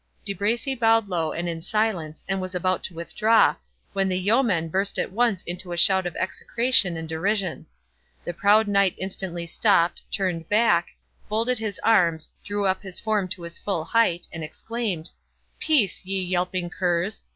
[0.25, 3.55] De Bracy bowed low and in silence, and was about to withdraw,
[3.93, 7.67] when the yeomen burst at once into a shout of execration and derision.
[8.25, 10.95] The proud knight instantly stopped, turned back,
[11.29, 15.11] folded his arms, drew up his form to its full height, and exclaimed,
[15.59, 17.21] "Peace, ye yelping curs!